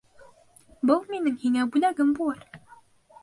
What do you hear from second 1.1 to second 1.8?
минең һиңә